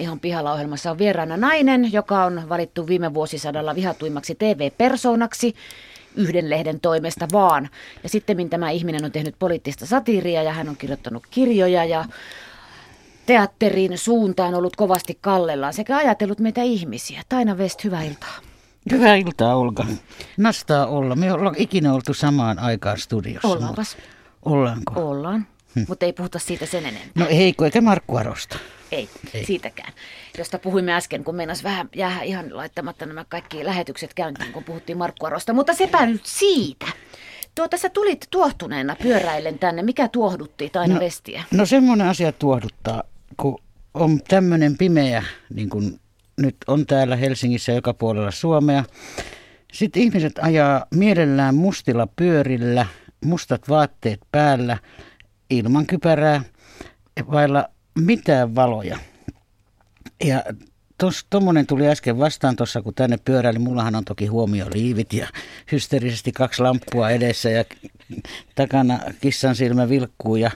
[0.00, 5.54] ihan pihalla ohjelmassa on vieraana nainen, joka on valittu viime vuosisadalla vihatuimmaksi TV-persoonaksi
[6.16, 7.68] yhden lehden toimesta vaan.
[8.02, 12.04] Ja sitten tämä ihminen on tehnyt poliittista satiiria ja hän on kirjoittanut kirjoja ja
[13.26, 17.22] teatterin suuntaan ollut kovasti kallellaan sekä ajatellut meitä ihmisiä.
[17.28, 18.38] Taina West, hyvää iltaa.
[18.90, 19.86] Hyvää iltaa, Olga.
[20.36, 21.16] Nastaa olla.
[21.16, 23.48] Me ollaan ikinä oltu samaan aikaan studiossa.
[23.48, 23.96] Ollaanpas.
[24.44, 25.10] Ollaanko?
[25.10, 25.46] Ollaan,
[25.76, 25.84] hm.
[25.88, 27.10] mutta ei puhuta siitä sen enempää.
[27.14, 28.58] No ei, eikä Markku Arosta.
[28.92, 29.92] Ei, ei, siitäkään.
[30.38, 34.98] Josta puhuimme äsken, kun meinas vähän jää ihan laittamatta nämä kaikki lähetykset käyntiin, kun puhuttiin
[34.98, 35.52] Markku Arosta.
[35.52, 36.86] Mutta sepä nyt siitä.
[37.54, 39.82] Tuota, sä tulit tuohtuneena pyöräillen tänne.
[39.82, 41.44] Mikä tuohdutti Taina no, Vestiä?
[41.50, 43.02] No semmoinen asia tuohduttaa,
[43.36, 43.58] kun
[43.94, 46.00] on tämmöinen pimeä, niin kuin
[46.40, 48.84] nyt on täällä Helsingissä joka puolella Suomea.
[49.72, 52.86] Sitten ihmiset ajaa mielellään mustilla pyörillä,
[53.24, 54.78] mustat vaatteet päällä,
[55.50, 56.42] ilman kypärää,
[57.30, 57.68] vailla
[57.98, 58.98] mitään valoja.
[60.24, 60.42] Ja
[61.30, 63.58] tuommoinen tuli äsken vastaan tuossa, kun tänne pyöräili.
[63.58, 65.28] Mullahan on toki huomioliivit ja
[65.72, 67.64] hysteerisesti kaksi lamppua edessä ja
[68.54, 70.50] takana kissan silmä vilkkuu ja,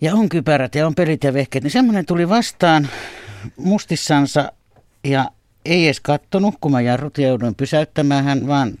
[0.00, 1.64] ja on kypärät ja on pelit ja vehkeet.
[1.64, 2.88] Niin semmoinen tuli vastaan
[3.56, 4.52] mustissansa
[5.04, 5.30] ja
[5.64, 8.24] ei edes kattonut, kun mä jarrut ja jouduin pysäyttämään.
[8.24, 8.78] Hän vaan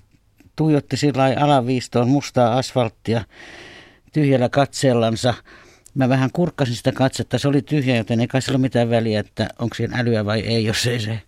[0.56, 3.24] tuijotti sillä alaviistoon mustaa asfalttia
[4.12, 5.34] tyhjällä katseellansa.
[5.94, 9.20] Mä vähän kurkkasin sitä katsetta, se oli tyhjä, joten ei kai sillä ole mitään väliä,
[9.20, 11.22] että onko siinä älyä vai ei, jos ei se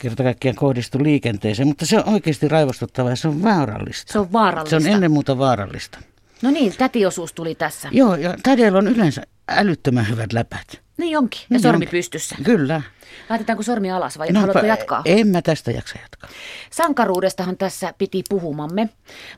[0.00, 1.68] kerta kaikkiaan kohdistu liikenteeseen.
[1.68, 4.12] Mutta se on oikeasti raivostuttavaa ja se on vaarallista.
[4.12, 4.80] Se on vaarallista.
[4.80, 5.98] Se on ennen muuta vaarallista.
[6.42, 7.88] No niin, tätiosuus tuli tässä.
[7.92, 10.80] Joo, ja tädeillä on yleensä älyttömän hyvät läpät.
[10.96, 11.88] Niin onkin, ja niin sormi onkin.
[11.88, 12.36] pystyssä.
[12.42, 12.82] Kyllä.
[13.30, 15.02] Laitetaanko sormi alas vai no, haluatko jatkaa?
[15.04, 16.30] En mä tästä jaksa jatkaa.
[16.70, 18.88] Sankaruudestahan tässä piti puhumamme,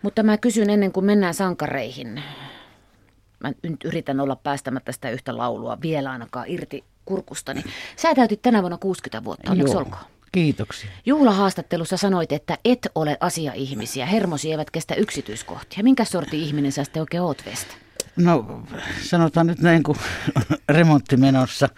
[0.03, 2.23] mutta mä kysyn ennen kuin mennään sankareihin.
[3.43, 7.65] Mä nyt yritän olla päästämättä sitä yhtä laulua vielä ainakaan irti kurkustani.
[7.97, 9.79] Sä täytit tänä vuonna 60 vuotta, onneksi Joo.
[9.79, 10.03] olkoon.
[10.33, 10.91] Kiitoksia.
[11.07, 14.07] Juhlahaastattelussa sanoit, että et ole asia-ihmisiä.
[14.07, 15.83] Hermosi eivät kestä yksityiskohtia.
[15.83, 17.69] Minkä sorti ihminen sä sitten oikein oot, Vest?
[18.17, 18.63] No
[19.03, 19.97] sanotaan nyt näin, kun
[20.69, 21.69] remontti menossa,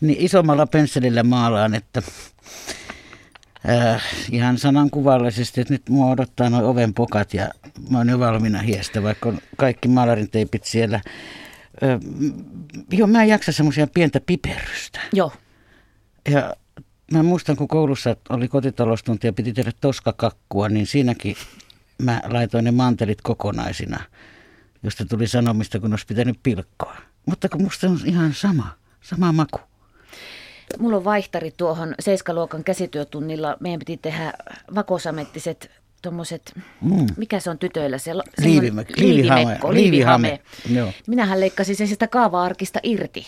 [0.00, 2.02] niin isommalla pensselillä maalaan, että
[3.68, 4.02] äh,
[4.32, 4.56] ihan
[4.90, 7.48] kuvallisesti, että nyt mua odottaa noin oven pokat ja
[7.90, 10.96] mä oon jo valmiina hiestä, vaikka on kaikki maalarin teipit siellä.
[10.96, 12.00] Äh,
[12.92, 15.00] joo, mä en jaksa semmoisia pientä piperrystä.
[15.12, 15.32] Joo.
[16.30, 16.56] Ja
[17.12, 21.36] mä muistan, kun koulussa oli kotitaloustunti ja piti tehdä toskakakkua, niin siinäkin
[22.02, 24.00] mä laitoin ne mantelit kokonaisina–
[24.84, 26.96] josta tuli sanomista, kun olisi pitänyt pilkkoa.
[27.26, 28.68] Mutta kun musta on ihan sama,
[29.00, 29.58] sama maku.
[30.78, 33.56] Mulla on vaihtari tuohon seiskaluokan käsityötunnilla.
[33.60, 34.32] Meidän piti tehdä
[34.74, 35.70] vakosamettiset
[36.04, 37.06] tuommoiset, mm.
[37.16, 37.98] mikä se on tytöillä?
[37.98, 39.58] Se, Liivimä, liivihame.
[39.70, 40.40] liivihame.
[40.70, 40.92] Joo.
[41.06, 43.26] Minähän leikkasin sen sitä kaava-arkista irti.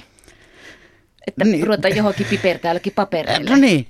[1.26, 1.66] Että niin.
[1.66, 3.50] ruvetaan johonkin pipertää jollekin papereille.
[3.50, 3.86] No niin.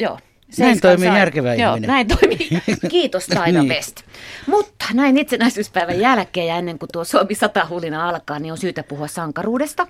[0.00, 0.18] Joo.
[0.58, 1.18] Näin toimii sai.
[1.18, 1.88] järkevä Joo, ihminen.
[1.88, 2.48] näin toimii.
[2.90, 3.72] Kiitos Taina niin.
[3.72, 3.96] West.
[4.46, 7.34] Mutta näin itsenäisyyspäivän jälkeen ja ennen kuin tuo Suomi
[7.68, 9.86] hulina alkaa, niin on syytä puhua sankaruudesta.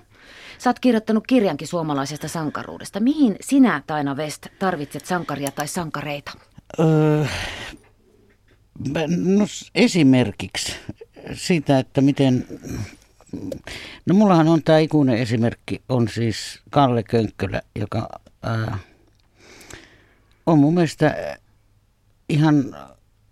[0.57, 2.99] Sä oot kirjoittanut kirjankin suomalaisesta sankaruudesta.
[2.99, 6.31] Mihin sinä, Taina West, tarvitset sankaria tai sankareita?
[6.79, 7.25] Öö,
[9.17, 10.75] no esimerkiksi
[11.33, 12.47] siitä, että miten...
[14.05, 18.09] No mullahan on tämä ikuinen esimerkki, on siis Kalle Könkkölä, joka...
[18.43, 18.77] Ää,
[20.45, 21.37] on mun mielestä
[22.29, 22.75] ihan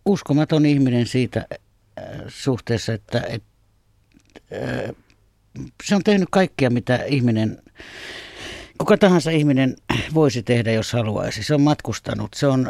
[0.06, 3.48] uskomaton ihminen siitä äh, suhteessa, että, että
[4.54, 4.96] äh,
[5.84, 7.62] se on tehnyt kaikkea, mitä ihminen,
[8.78, 9.76] kuka tahansa ihminen
[10.14, 11.44] voisi tehdä, jos haluaisi.
[11.44, 12.68] Se on matkustanut, se on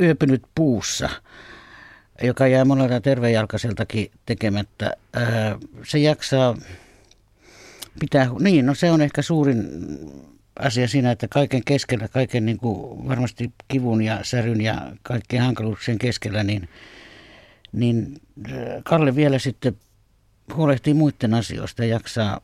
[0.00, 1.10] yöpynyt puussa,
[2.22, 4.92] joka jää monelta tervejalkaiseltakin tekemättä.
[5.84, 6.56] se jaksaa
[8.00, 9.68] pitää, niin no se on ehkä suurin
[10.58, 15.98] asia siinä, että kaiken keskellä, kaiken niin kuin varmasti kivun ja säryn ja kaikkien hankaluuksien
[15.98, 16.68] keskellä, niin,
[17.72, 18.20] niin
[18.84, 19.76] Kalle vielä sitten
[20.54, 22.40] huolehtii muiden asioista ja jaksaa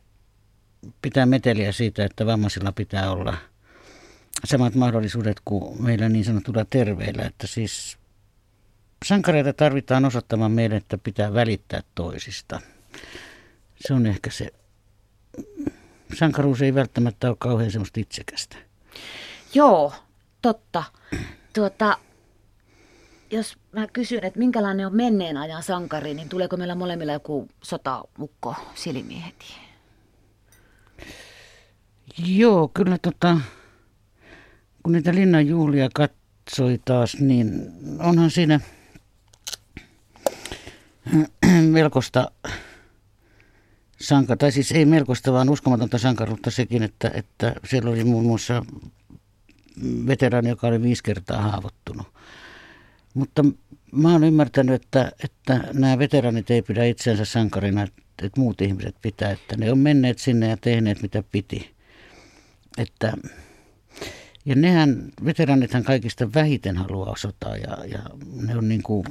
[1.03, 3.37] pitää meteliä siitä, että vammaisilla pitää olla
[4.45, 7.22] samat mahdollisuudet kuin meillä niin sanotulla terveillä.
[7.22, 7.98] Että siis
[9.04, 12.60] sankareita tarvitaan osoittamaan meille, että pitää välittää toisista.
[13.77, 14.51] Se on ehkä se
[16.15, 18.57] sankaruus ei välttämättä ole kauhean semmoista itsekästä.
[19.54, 19.92] Joo,
[20.42, 20.84] totta.
[21.53, 21.98] Tuota,
[23.30, 28.54] jos mä kysyn, että minkälainen on menneen ajan sankari, niin tuleeko meillä molemmilla joku sotamukko
[28.75, 29.54] silmiin heti?
[32.27, 33.37] Joo, kyllä tota,
[34.84, 38.60] kun niitä linnan juhlia katsoi taas, niin onhan siinä
[41.63, 42.31] melkoista
[44.01, 48.65] sanka, tai siis ei melkoista, vaan uskomatonta sankaruutta sekin, että, että siellä oli muun muassa
[50.07, 52.07] veteraani, joka oli viisi kertaa haavoittunut.
[53.15, 53.45] Mutta
[53.92, 58.97] mä oon ymmärtänyt, että, että nämä veteranit ei pidä itseänsä sankarina, että, että muut ihmiset
[59.03, 61.75] pitää, että ne on menneet sinne ja tehneet mitä piti.
[62.78, 63.13] Että,
[64.44, 67.98] ja nehän, veteranithan kaikista vähiten haluaa sotaa ja, ja
[68.46, 69.04] ne on niin kuin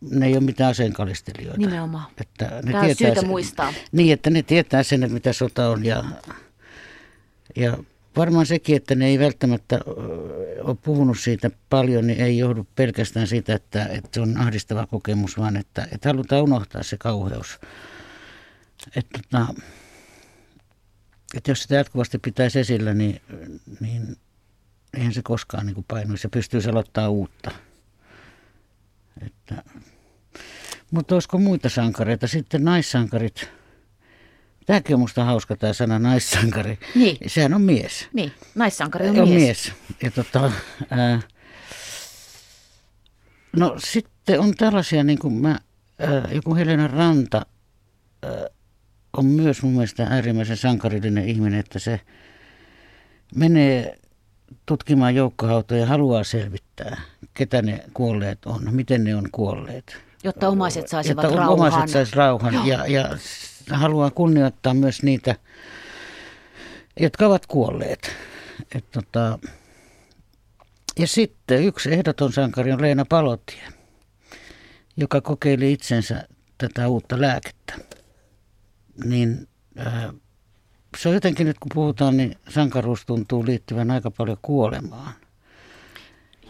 [0.00, 1.60] ne ei ole mitään aseenkalistelijoita.
[1.60, 2.06] Nimenomaan.
[2.20, 3.72] Että ne Tämä on tietää syytä sen, muistaa.
[3.92, 6.04] Niin, että ne tietää sen, että mitä sota on ja,
[7.56, 7.78] ja
[8.16, 9.80] varmaan sekin, että ne ei välttämättä
[10.62, 15.38] ole puhunut siitä paljon, niin ei johdu pelkästään siitä, että, että se on ahdistava kokemus,
[15.38, 17.58] vaan että, että halutaan unohtaa se kauheus.
[18.96, 19.54] Että, tota,
[21.34, 23.20] että jos sitä jatkuvasti pitäisi esillä, niin,
[23.80, 24.16] niin
[24.94, 27.50] eihän se koskaan niin painuisi ja pystyisi aloittaa uutta.
[29.26, 29.62] Että,
[30.90, 32.26] mutta olisiko muita sankareita?
[32.26, 33.50] Sitten naissankarit.
[34.66, 36.78] Tämäkin on musta hauska tämä sana naissankari.
[36.94, 37.16] Niin.
[37.26, 38.08] Sehän on mies.
[38.12, 39.40] Niin, naissankari on, on mies.
[39.40, 39.72] mies.
[40.02, 40.52] Ja tota,
[40.90, 41.20] ää,
[43.56, 45.58] no sitten on tällaisia, niin kuin mä,
[45.98, 47.46] ää, joku Helena Ranta
[48.22, 48.46] ää,
[49.12, 52.00] on myös mun mielestä äärimmäisen sankarillinen ihminen, että se
[53.34, 53.98] menee
[54.66, 57.00] tutkimaan joukkohautoja ja haluaa selvittää,
[57.34, 59.96] ketä ne kuolleet on, miten ne on kuolleet.
[60.24, 61.54] Jotta omaiset saisivat Jotta rauhan.
[61.54, 63.18] omaiset sais rauhan ja, ja
[63.70, 65.34] haluaa kunnioittaa myös niitä,
[67.00, 68.10] jotka ovat kuolleet.
[68.74, 69.38] Et tota,
[70.98, 73.62] ja sitten yksi ehdoton sankari on Leena Palotie,
[74.96, 77.74] joka kokeili itsensä tätä uutta lääkettä.
[79.04, 80.12] Niin ää,
[80.96, 85.12] se on jotenkin nyt kun puhutaan, niin sankaruus tuntuu liittyvän aika paljon kuolemaan.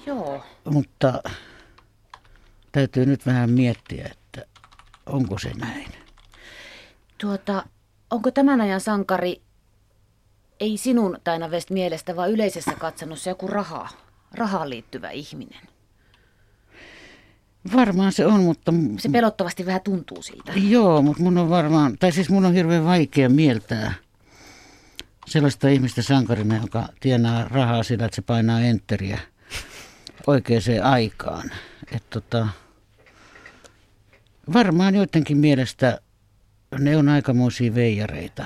[0.06, 0.44] Joo.
[0.64, 1.22] Mutta
[2.72, 4.44] täytyy nyt vähän miettiä, että
[5.06, 5.88] onko se näin.
[7.18, 7.64] Tuota,
[8.10, 9.42] onko tämän ajan sankari,
[10.60, 13.88] ei sinun Taina West mielestä, vaan yleisessä katsannossa joku raha,
[14.34, 15.60] rahaan liittyvä ihminen?
[17.76, 18.72] Varmaan se on, mutta...
[18.98, 20.52] Se pelottavasti vähän tuntuu siltä.
[20.56, 23.94] Joo, mutta mun on varmaan, tai siis mun on hirveän vaikea mieltää
[25.30, 29.18] sellaista ihmistä sankarina, joka tienaa rahaa sillä, että se painaa enteriä
[30.26, 31.50] oikeaan aikaan.
[31.92, 32.48] Et tota,
[34.52, 36.00] varmaan joidenkin mielestä
[36.78, 38.44] ne on aikamoisia veijareita.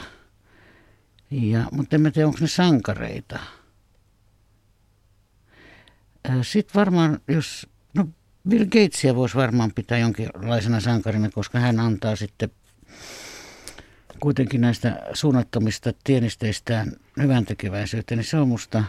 [1.31, 3.39] Ja, mutta en mä tiedä, onko ne sankareita.
[6.43, 8.09] Sitten varmaan, jos, no
[8.49, 12.51] Bill Gatesia voisi varmaan pitää jonkinlaisena sankarina, koska hän antaa sitten
[14.25, 16.93] kuitenkin näistä suunnattomista tienisteistään
[17.23, 18.85] hyvän tekeväisyyttä, niin se on musta,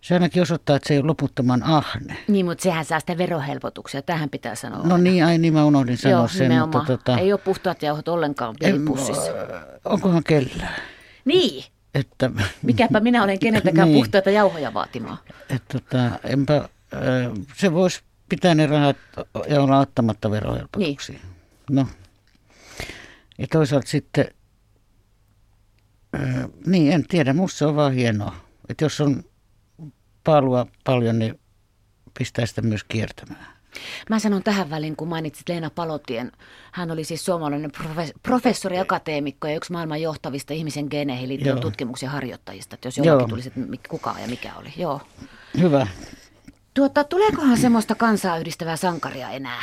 [0.00, 2.16] se ainakin osoittaa, että se ei ole loputtoman ahne.
[2.28, 4.02] Niin, mutta sehän saa sitä verohelpotuksia.
[4.02, 4.82] Tähän pitää sanoa.
[4.86, 8.08] No niin, ai niin, mä unohdin sanoa Joo, sen, mutta tota, Ei ole puhtaat jauhot
[8.08, 9.32] ollenkaan pelipussissa.
[9.84, 10.74] onkohan kellään?
[11.24, 11.64] Niin,
[11.94, 12.30] Että,
[12.62, 13.98] mikäpä minä olen keneltäkään Niin.
[13.98, 15.18] puhtaita jauhoja vaatimaan.
[15.50, 18.96] että tota, enpä, ö, se voisi pitää ne rahat
[19.48, 21.18] ja olla ottamatta verohelpotuksia.
[21.70, 21.86] No.
[23.38, 24.26] Ja toisaalta sitten,
[26.14, 26.18] ö,
[26.66, 28.36] niin en tiedä, musta se on vaan hienoa.
[28.68, 29.24] Että jos on
[30.24, 31.40] palua paljon, niin
[32.18, 33.56] pistää sitä myös kiertämään.
[34.10, 36.32] Mä sanon tähän väliin, kun mainitsit Leena Palotien.
[36.72, 41.60] Hän oli siis suomalainen profes- professori, akateemikko ja yksi maailman johtavista ihmisen geneihin liittyvän Joo.
[41.62, 42.74] tutkimuksen harjoittajista.
[42.74, 43.28] Että jos jollakin Joo.
[43.28, 44.72] tulisi, että kuka ja mikä oli.
[44.76, 45.00] Joo.
[45.58, 45.86] Hyvä.
[46.74, 49.62] Tuota, tuleekohan semmoista kansaa yhdistävää sankaria enää?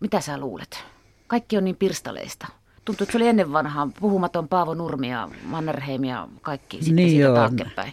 [0.00, 0.84] Mitä sä luulet?
[1.26, 2.46] Kaikki on niin pirstaleista.
[2.86, 7.08] Tuntuu, että se oli ennen vanhaa puhumaton Paavo Nurmi ja Mannerheim ja kaikki sitten Niin
[7.10, 7.34] siitä joo.
[7.34, 7.92] taaksepäin.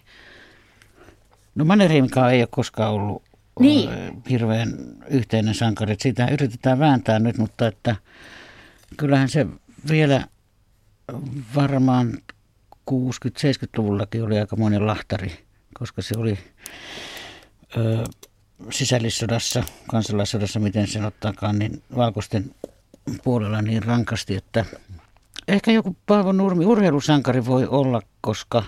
[1.56, 3.24] No Mannerheimkaan ei ole koskaan ollut
[3.60, 3.90] Niin.
[4.30, 4.74] hirveän
[5.10, 5.96] yhteinen sankari.
[6.00, 7.96] Siitä yritetään vääntää nyt, mutta että
[8.98, 9.48] kyllähän se
[9.90, 10.28] vielä
[11.56, 12.18] varmaan
[12.92, 15.40] 60-70-luvullakin oli aika monen lahtari,
[15.80, 16.40] koska se oli
[17.78, 18.04] ö,
[18.72, 22.52] sisällissodassa, kansalaissodassa, miten sen ottaakaan, niin valkoisten
[23.24, 24.66] puolella niin rankasti, että
[25.48, 28.64] ehkä joku Paavo Nurmi urheilusankari voi olla, koska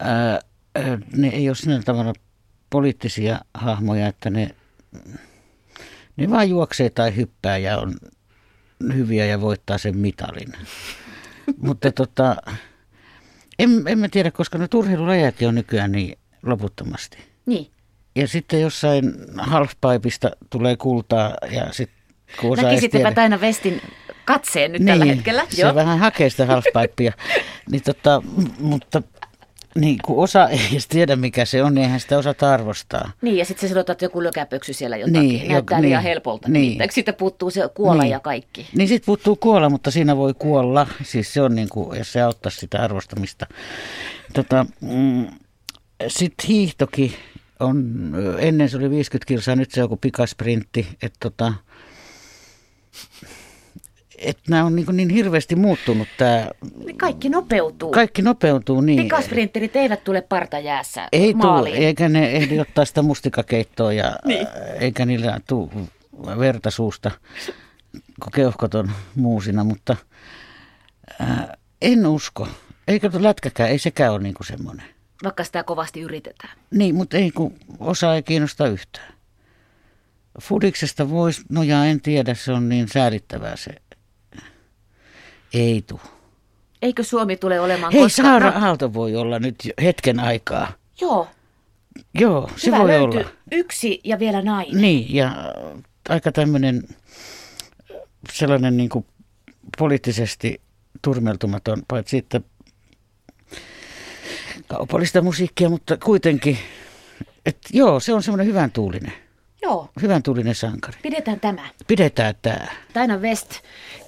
[0.00, 0.40] ää,
[1.16, 2.12] ne ei ole sillä tavalla
[2.70, 4.50] poliittisia hahmoja, että ne,
[6.16, 7.94] ne vaan juoksee tai hyppää ja on
[8.94, 10.52] hyviä ja voittaa sen mitalin.
[11.66, 12.36] Mutta tota,
[13.58, 17.18] en, en mä tiedä, koska ne urheilulajejakin on nykyään niin loputtomasti.
[17.46, 17.70] Niin.
[18.16, 22.01] Ja sitten jossain halfpipeista tulee kultaa ja sitten
[22.44, 23.82] edes Näkisittepä Taina Vestin
[24.24, 25.46] katseen nyt tällä hetkellä.
[25.48, 27.12] se vähän hakee sitä halfpipea.
[27.70, 28.22] niin tota,
[28.58, 29.02] mutta
[29.78, 33.12] Niin, kun osa ei edes tiedä mikä se on, niin eihän sitä osata arvostaa.
[33.22, 35.20] Niin, ja sitten se sanotaan, että joku lökäpöksy siellä jotakin.
[35.20, 36.48] Niin, Näyttää jo, liian niin, helpolta.
[36.48, 36.78] Niin.
[36.78, 36.92] niin.
[36.92, 38.10] Sitten puuttuu se kuola niin.
[38.10, 38.66] ja kaikki.
[38.76, 40.86] Niin, sitten puuttuu kuola, mutta siinä voi kuolla.
[41.02, 43.46] Siis se on niin kuin, jos se auttaa sitä arvostamista.
[44.34, 45.26] Tota, mm,
[46.08, 47.12] sitten hiihtokin
[47.60, 50.88] on, ennen se oli 50 kilsaa, nyt se on joku pikasprintti.
[51.02, 51.52] Että tota,
[54.18, 56.48] että nämä on niin, niin hirveästi muuttunut tämä.
[56.84, 57.90] Niin kaikki nopeutuu.
[57.90, 59.02] Kaikki nopeutuu, niin.
[59.02, 61.74] Pikasprinterit eivät tule partajäässä Ei maaliin.
[61.74, 64.46] tule, eikä ne ehdi ottaa sitä mustikakeittoa ja niin.
[64.80, 65.70] eikä niillä tule
[66.38, 67.10] verta suusta,
[68.22, 69.96] kun keuhkot on muusina, mutta
[71.20, 71.48] äh,
[71.82, 72.48] en usko.
[73.10, 74.86] Tuo lätkäkään, ei sekään ole niin kuin semmoinen.
[75.24, 76.58] Vaikka sitä kovasti yritetään.
[76.70, 79.12] Niin, mutta ei kun osa ei kiinnosta yhtään.
[80.40, 83.70] Fudiksesta voisi, no ja en tiedä, se on niin säälittävää se
[85.54, 86.00] ei tule.
[86.82, 88.22] Eikö Suomi tule olemaan Hei, koska...
[88.22, 90.72] Saara Aalto voi olla nyt hetken aikaa.
[91.00, 91.28] Joo.
[92.14, 93.24] Joo, se Hyvä voi olla.
[93.52, 94.82] Yksi ja vielä nainen.
[94.82, 95.54] Niin, ja
[96.08, 96.82] aika tämmöinen
[98.32, 99.06] sellainen niin kuin
[99.78, 100.60] poliittisesti
[101.02, 102.40] turmeltumaton, paitsi että
[104.66, 106.58] kaupallista musiikkia, mutta kuitenkin,
[107.46, 109.12] että joo, se on semmoinen hyvän tuulinen.
[109.62, 109.88] Joo.
[110.02, 110.98] Hyvän tuulinen sankari.
[111.02, 111.68] Pidetään tämä.
[111.86, 112.66] Pidetään tämä.
[112.92, 113.50] Taina West,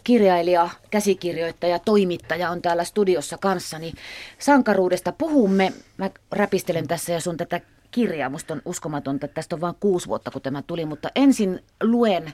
[0.05, 3.93] kirjailija, käsikirjoittaja, toimittaja on täällä studiossa kanssani.
[4.39, 5.73] Sankaruudesta puhumme.
[5.97, 8.31] Mä räpistelen tässä ja sun tätä kirjaa.
[8.31, 10.85] Musta on uskomatonta, että tästä on vain kuusi vuotta, kun tämä tuli.
[10.85, 12.33] Mutta ensin luen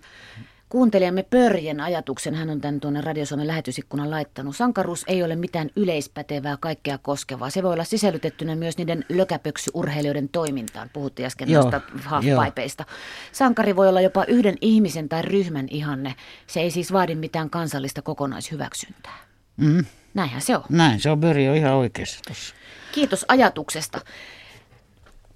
[0.71, 4.57] Kuuntelijamme Pörjen ajatuksen, hän on tämän tuonne Radio Suomen lähetysikkunan laittanut.
[4.57, 7.51] Sankaruus ei ole mitään yleispätevää, kaikkea koskevaa.
[7.51, 10.91] Se voi olla sisällytettynä myös niiden lökäpöksyurheilijoiden toimintaan.
[10.93, 12.85] Puhuttiin äsken Joo, noista halfpipeista.
[13.33, 16.15] Sankari voi olla jopa yhden ihmisen tai ryhmän ihanne.
[16.47, 19.19] Se ei siis vaadi mitään kansallista kokonaishyväksyntää.
[19.57, 19.85] Mm.
[20.15, 20.65] Näinhän se on.
[20.69, 22.55] Näin, se on on ihan oikeassa tuossa.
[22.93, 24.01] Kiitos ajatuksesta.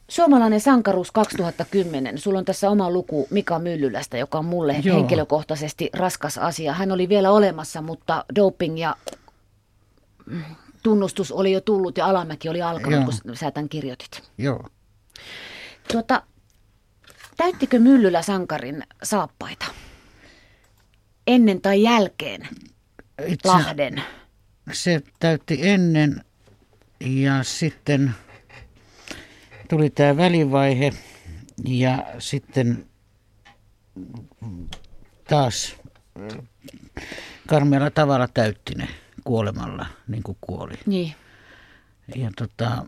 [0.09, 2.19] Suomalainen sankaruus 2010.
[2.19, 4.97] Sulla on tässä oma luku Mika Myllylästä, joka on mulle Joo.
[4.97, 6.73] henkilökohtaisesti raskas asia.
[6.73, 8.97] Hän oli vielä olemassa, mutta doping ja
[10.83, 13.13] tunnustus oli jo tullut ja alamäki oli alkanut, Joo.
[13.23, 14.23] kun sä tämän kirjoitit.
[14.39, 14.69] Joo.
[15.93, 16.23] Tuota,
[17.37, 19.67] täyttikö Myllylä sankarin saappaita?
[21.27, 22.49] Ennen tai jälkeen
[23.27, 24.03] Itse, Lahden?
[24.73, 26.25] Se täytti ennen
[27.01, 28.15] ja sitten
[29.69, 30.93] tuli tämä välivaihe
[31.65, 32.87] ja sitten
[35.29, 35.77] taas
[37.47, 38.89] karmealla tavalla täytti ne
[39.25, 40.75] kuolemalla, niin kuin kuoli.
[40.87, 41.15] Niin.
[42.17, 42.87] Ja tota,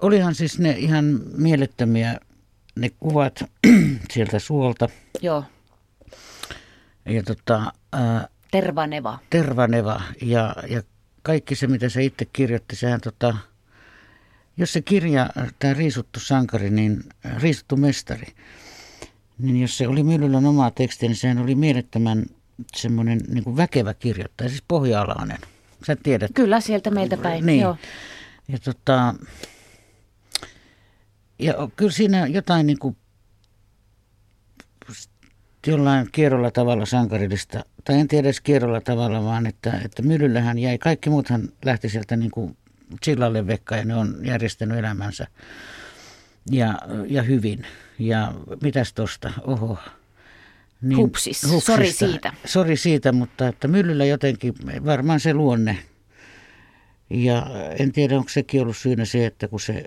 [0.00, 1.04] olihan siis ne ihan
[1.36, 2.20] mielettömiä
[2.76, 3.44] ne kuvat
[4.12, 4.88] sieltä suolta.
[5.22, 5.44] Joo.
[7.06, 9.18] Ja tota, ää, Tervaneva.
[9.30, 10.82] Tervaneva ja, ja
[11.22, 13.36] kaikki se, mitä se itse kirjoitti, sehän tota,
[14.56, 17.02] jos se kirja, tämä Riisuttu sankari, niin
[17.38, 18.26] Riisuttu mestari,
[19.38, 22.26] niin jos se oli Myllylän oma teksti, niin sehän oli mielettömän
[22.76, 25.38] semmoinen niin kuin väkevä kirjoittaja, siis pohja-alainen.
[25.86, 26.30] Sä tiedät.
[26.34, 27.60] Kyllä, sieltä meiltä päin, niin.
[27.60, 27.76] joo.
[28.48, 29.14] Ja, tota,
[31.38, 32.96] ja kyllä siinä jotain niin kuin
[35.66, 40.78] jollain kierrolla tavalla sankarillista, tai en tiedä edes kierrolla tavalla, vaan että, että Myllyllähän jäi,
[40.78, 42.56] kaikki muuthan lähti sieltä niin kuin
[43.04, 45.26] Chillalle Vekka ja ne on järjestänyt elämänsä
[46.50, 47.66] ja, ja hyvin.
[47.98, 49.32] Ja mitäs tosta?
[49.42, 49.78] Oho.
[50.82, 51.40] Niin, Hupsis.
[51.58, 52.32] Sori siitä.
[52.44, 55.78] Sori siitä, mutta että myllyllä jotenkin varmaan se luonne.
[57.10, 57.46] Ja
[57.78, 59.84] en tiedä, onko sekin ollut syynä se, että kun se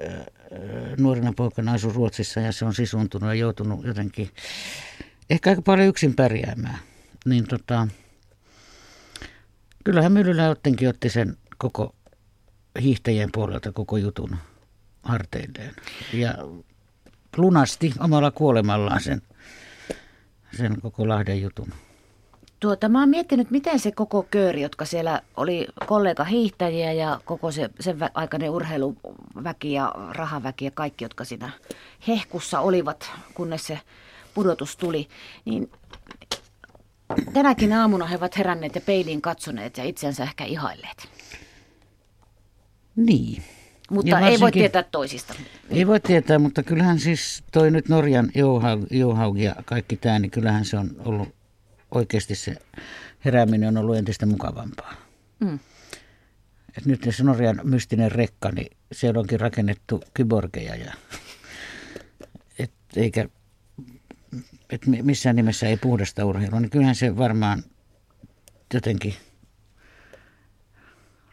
[0.97, 4.29] nuorena poikana asui Ruotsissa ja se on sisuntunut ja joutunut jotenkin
[5.29, 6.79] ehkä aika paljon yksin pärjäämään.
[7.25, 7.87] Niin tota,
[9.83, 11.95] kyllähän Myllylä jotenkin otti sen koko
[12.81, 14.37] hiihtäjien puolelta koko jutun
[15.03, 15.75] harteilleen.
[16.13, 16.33] Ja
[17.37, 19.21] lunasti omalla kuolemallaan sen,
[20.57, 21.73] sen koko Lahden jutun.
[22.59, 27.51] Tuota, mä oon miettinyt, miten se koko kööri, jotka siellä oli kollega hiihtäjiä ja koko
[27.51, 31.51] se, sen aikainen urheiluväki ja rahaväki ja kaikki, jotka siinä
[32.07, 33.79] hehkussa olivat, kunnes se
[34.33, 35.07] pudotus tuli,
[35.45, 35.71] niin
[37.33, 41.18] tänäkin aamuna he ovat heränneet ja peiliin katsoneet ja itsensä ehkä ihailleet.
[43.05, 43.43] Niin.
[43.91, 45.33] Mutta ei voi tietää toisista.
[45.69, 48.31] Ei voi tietää, mutta kyllähän siis toi nyt Norjan
[48.91, 51.35] Johaug ja kaikki tämä, niin kyllähän se on ollut
[51.91, 52.55] oikeasti se
[53.25, 54.93] herääminen on ollut entistä mukavampaa.
[55.39, 55.59] Mm.
[56.77, 60.93] Et nyt se Norjan mystinen rekka, niin siellä onkin rakennettu kyborgeja ja
[62.59, 63.29] et, eikä
[64.69, 67.63] et missään nimessä ei puhdasta urheilua, niin kyllähän se varmaan
[68.73, 69.15] jotenkin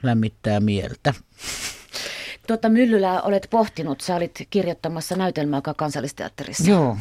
[0.03, 1.15] lämmittää mieltä.
[2.47, 6.97] Tuota Myllylää olet pohtinut, sä olit kirjoittamassa näytelmää, joka kansallisteatterissa Joo,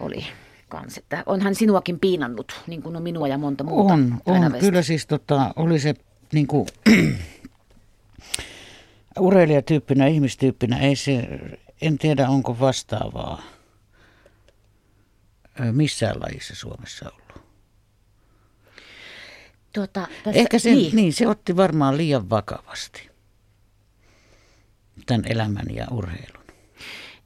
[0.00, 0.26] oli
[0.68, 0.98] kans.
[0.98, 3.94] Että onhan sinuakin piinannut, niin kuin on minua ja monta muuta.
[3.94, 4.54] on, on.
[4.60, 5.94] Kyllä siis tota, oli se
[6.32, 6.66] niin kuin,
[9.20, 11.28] urheilijatyyppinä, ihmistyyppinä, ei se,
[11.82, 13.42] en tiedä onko vastaavaa
[15.72, 17.46] missään lajissa Suomessa ollut.
[19.72, 20.82] Tuota, tässä, Ehkä se, niin.
[20.82, 20.96] niin.
[20.96, 23.10] niin, se otti varmaan liian vakavasti
[25.06, 26.44] tämän elämän ja urheilun.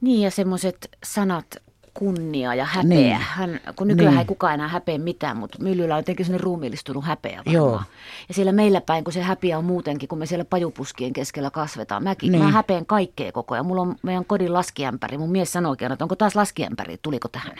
[0.01, 1.47] Niin ja semmoiset sanat
[1.95, 2.89] kunnia ja häpeä.
[2.89, 3.17] Niin.
[3.21, 4.19] Hän, kun nykyään Niin.
[4.19, 7.55] ei kukaan enää häpeä mitään, mutta Myllyllä on jotenkin sellainen ruumiillistunut häpeä varmaan.
[7.55, 7.83] Joo.
[8.29, 12.03] Ja siellä meillä päin, kun se häpeä on muutenkin, kun me siellä pajupuskien keskellä kasvetaan.
[12.03, 12.43] Mäkin, Niin.
[12.45, 13.67] mä häpeän kaikkea koko ajan.
[13.67, 15.19] Mulla on meidän kodin laskiämpäri.
[15.19, 17.57] Mun mies sanoi oikein, että onko taas laskiämpäri, tuliko tähän.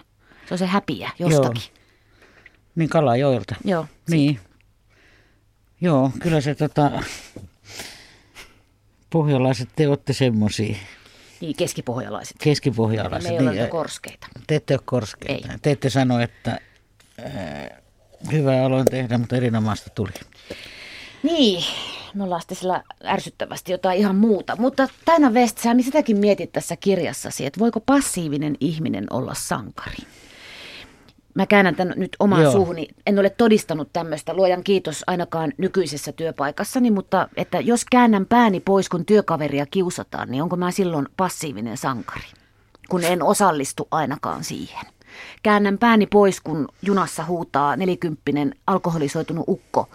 [0.49, 1.63] Se on se häpiä jostakin.
[2.75, 3.55] Niin Kalajoelta.
[3.65, 3.87] Joo.
[4.11, 4.41] Niin.
[5.81, 6.91] Joo, kyllä se tota,
[9.11, 10.77] pohjalaiset te olette semmoisia,
[11.41, 12.37] Niin, keskipohjalaiset.
[12.39, 13.31] Me keskipohjalaiset.
[13.31, 14.27] ei ole Niin, niin, korskeita.
[14.47, 15.49] te ette ole korskeita.
[15.53, 15.59] Ei.
[15.63, 16.61] Te ette sano, että
[17.27, 17.71] äh,
[18.33, 20.11] hyvää aloin tehdä, mutta erinomaista tuli.
[21.23, 21.65] Niin,
[22.15, 24.57] me ollaan sitten sillä ärsyttävästi jotain ihan muuta.
[24.57, 29.97] Mutta Taina West, sä sitäkin mietit tässä kirjassasi, että voiko passiivinen ihminen olla sankari?
[31.41, 32.53] Mä käännän tämän nyt omaan Joo.
[32.53, 32.89] suuhuni.
[33.07, 38.89] En ole todistanut tämmöistä, luojan kiitos ainakaan nykyisessä työpaikassani, mutta että jos käännän pääni pois,
[38.89, 42.25] kun työkaveria kiusataan, niin onko mä silloin passiivinen sankari?
[42.89, 44.87] Kun en osallistu ainakaan siihen.
[45.43, 49.89] Käännän pääni pois, kun junassa huutaa nelikymppinen alkoholisoitunut ukko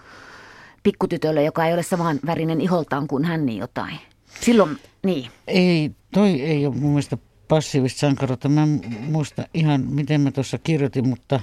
[0.84, 4.00] pikkutytölle, joka ei ole saman värinen iholtaan kuin hän, niin jotain.
[4.42, 5.32] Silloin, niin.
[5.48, 8.50] Ei, toi ei ole mun mielestä passiivista sankaruutta.
[8.50, 11.40] Mä en muista ihan, miten mä tuossa kirjoitin, mutta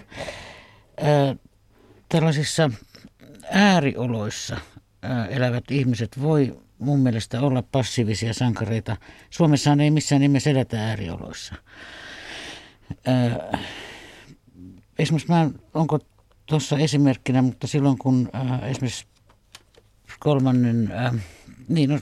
[1.02, 1.36] ää,
[2.08, 2.70] tällaisissa
[3.50, 4.56] äärioloissa
[5.02, 8.96] ää, elävät ihmiset voi mun mielestä olla passiivisia sankareita.
[9.30, 11.54] Suomessahan ei missään nimessä edetä äärioloissa.
[13.06, 13.58] Ää,
[14.98, 15.98] esimerkiksi mä, onko
[16.46, 19.06] tuossa esimerkkinä, mutta silloin kun ää, esimerkiksi
[20.20, 21.14] kolmannen, äh,
[21.68, 21.98] niin no,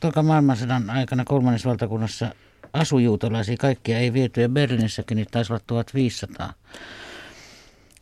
[0.00, 2.34] toka maailmansodan aikana kolmannessa valtakunnassa
[2.74, 6.52] asui juutalaisia, kaikkia ei viety ja Berliinissäkin niitä taisi olla 1500.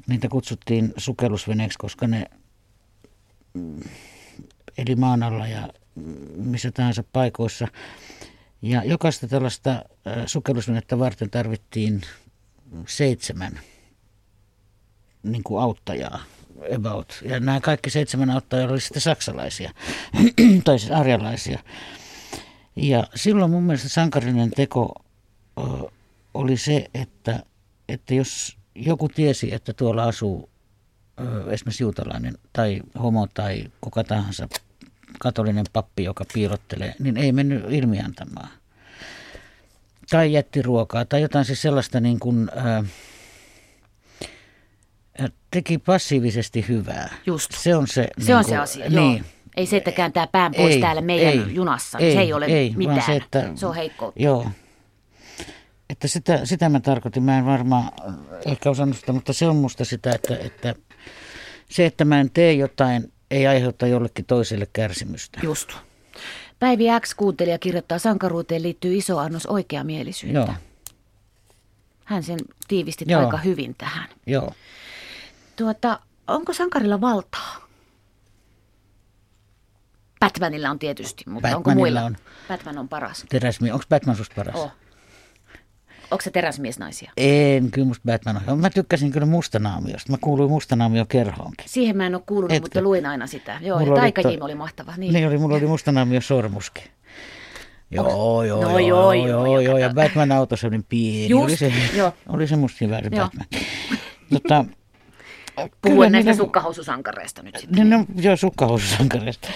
[0.06, 2.24] Niitä kutsuttiin sukellusveneeksi, koska ne
[3.54, 3.80] mm,
[4.78, 5.68] eli maan alla ja
[6.36, 7.68] missä tahansa paikoissa.
[8.62, 9.82] Ja jokaista tällaista äh,
[10.26, 12.00] sukellusvenettä varten tarvittiin
[12.86, 13.60] seitsemän
[15.22, 16.22] niin kuin auttajaa
[16.76, 17.22] about.
[17.28, 19.72] Ja nämä kaikki seitsemän auttajaa oli sitten saksalaisia,
[20.64, 21.58] tai siis arjalaisia.
[22.76, 24.94] Ja silloin mun mielestä sankarinen teko
[26.34, 27.42] oli se, että,
[27.88, 30.50] että jos joku tiesi, että tuolla asuu
[31.50, 34.48] esimerkiksi juutalainen tai homo tai kuka tahansa
[35.18, 38.48] katolinen pappi, joka piilottelee, niin ei mennyt ilmiantamaan.
[40.10, 42.50] Tai jätti ruokaa tai jotain siis sellaista niin kuin,
[45.20, 47.14] ö, teki passiivisesti hyvää.
[47.26, 47.50] Just.
[47.56, 49.20] Se on se, Se on niin se kuin- asia, joo.
[49.56, 51.98] Ei se, että kääntää pään pois Ei, täällä meidän ei, junassa.
[51.98, 53.02] Ei, se ei ole ei, mitään.
[53.06, 54.22] Se, että, se on heikkoutta.
[54.22, 54.46] Joo.
[55.90, 57.22] Että sitä, sitä mä tarkoitin.
[57.22, 57.90] Mä en varmaan
[58.46, 60.74] ehkä osannut sitä, mutta se on musta sitä, että, että
[61.68, 65.40] se, että mä en tee jotain, ei aiheuta jollekin toiselle kärsimystä.
[65.42, 65.72] Just.
[66.58, 70.38] Päivi X kuuntelija kirjoittaa, sankaruuteen liittyy iso annos oikeamielisyyttä.
[70.38, 70.54] Joo,
[72.04, 72.38] Hän sen
[72.68, 73.24] tiivisti Joo.
[73.24, 74.08] aika hyvin tähän.
[74.26, 74.52] joo.
[75.56, 77.68] Tuota, onko sankarilla valtaa?
[80.26, 82.02] Batmanilla on tietysti, mutta onko Batmanilla muilla?
[82.06, 82.16] on.
[82.48, 83.24] Batman on paras.
[83.28, 84.54] Teräsmies, onko Batman susta paras?
[84.56, 84.70] Oh.
[86.10, 87.12] Onko se teräsmiesnaisia?
[87.16, 88.58] En, kyllä musta Batman on.
[88.60, 90.12] Mä tykkäsin kyllä mustanaamiosta.
[90.12, 91.66] Mä kuuluin mustanaamio kerhoonkin.
[91.68, 92.64] Siihen mä en ole kuulunut, Etkö?
[92.64, 93.58] mutta luin aina sitä.
[93.60, 94.90] Joo, Mulla ja oli Taikajim to- oli mahtava.
[94.90, 95.12] Niin, Niin.
[95.14, 96.84] niin oli, mulla oli mustanaamio sormuskin.
[97.90, 99.90] Joo, joo, No joo, joo, joo, joo, joo, joo, ja.
[99.94, 101.28] Batman auto se oli pieni.
[101.28, 102.12] Just, oli se, joo.
[102.28, 103.10] oli se musta hyvä se.
[103.10, 103.46] Batman.
[104.32, 104.64] Tota,
[105.82, 107.90] Puhuen näistä niillä- sukkahoususankareista nyt sitten.
[107.90, 109.48] No, no joo, sukkahoususankareista.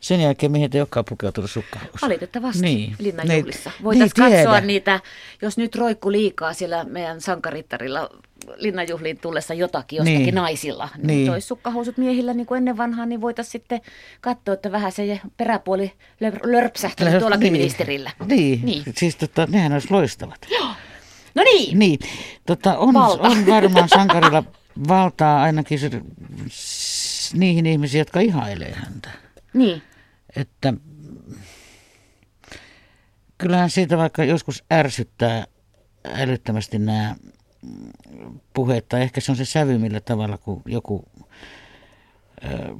[0.00, 1.98] Sen jälkeen mihin ei olekaan pukeutunut sukkahousuun.
[2.02, 2.94] Valitettavasti Niin.
[2.98, 3.70] linnanjuhlissa.
[3.78, 4.66] Ne- Voitaisiin niin, katsoa tiedä.
[4.66, 5.00] niitä,
[5.42, 8.08] jos nyt roikku liikaa siellä meidän sankarittarilla
[8.56, 10.34] linnanjuhliin tullessa jotakin jostakin Niin.
[10.34, 10.88] naisilla.
[10.96, 11.16] Niin, Niin.
[11.18, 11.30] niin.
[11.32, 13.80] Olisi sukkahousut miehillä niin kuin ennen vanhaa, niin voitaisiin sitten
[14.20, 15.92] katsoa, että vähän se peräpuoli
[16.24, 17.62] lör- lörpsähtää Lähes- tuollakin niin.
[17.62, 18.10] ministerillä.
[18.26, 18.82] Niin, Niin.
[18.96, 20.46] siis tota, nehän olisi loistavat.
[21.34, 21.98] No niin, Niin,
[22.46, 23.22] tota, on, Valta.
[23.28, 24.44] on varmaan sankarilla
[24.88, 25.90] valtaa ainakin se,
[27.34, 29.10] niihin ihmisiin, jotka ihailee häntä.
[29.56, 29.82] Niin.
[30.36, 30.74] Että
[33.38, 35.46] kyllähän siitä vaikka joskus ärsyttää
[36.04, 37.16] älyttömästi nämä
[38.54, 41.04] puheet, tai ehkä se on se sävy, millä tavalla, kun joku
[42.44, 42.74] ö,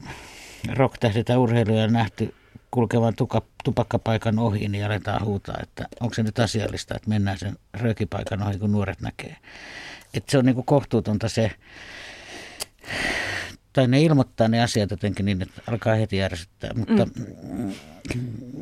[0.75, 2.35] rocktähti tai urheilija on nähty
[2.71, 7.57] kulkevan tuka, tupakkapaikan ohi, niin aletaan huutaa, että onko se nyt asiallista, että mennään sen
[7.75, 9.37] röökipaikan ohi, kun nuoret näkee.
[10.15, 11.51] Että se on niin kuin kohtuutonta se,
[13.77, 16.71] tai ne ilmoittaa ne asiat jotenkin niin, että alkaa heti järsyttää.
[16.75, 17.73] Mutta, mm.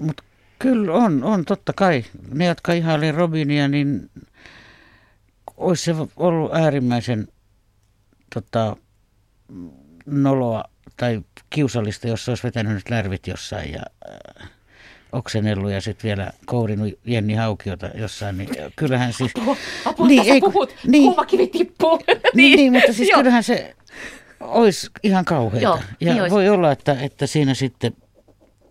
[0.01, 0.23] mutta
[0.59, 2.05] kyllä on, on totta kai.
[2.33, 4.11] Ne, jotka ihaili Robinia, niin
[5.57, 7.29] olisi se ollut äärimmäisen
[8.35, 8.77] tota,
[10.07, 10.65] noloa
[10.97, 14.49] tai kiusallista, jos se olisi vetänyt nyt lärvit jossain ja äh,
[15.13, 19.33] oksennellut ja sitten vielä kourinut Jenni Haukiota jossain, niin kyllähän siis...
[19.41, 22.01] Apua, apua niin, ei, puhut, niin, kuumakivi tippuu.
[22.35, 23.75] niin, niin, mutta siis kyllähän se
[24.45, 25.65] olisi ihan kauheita.
[25.65, 27.93] Joo, ja niin voi olla, että, että siinä sitten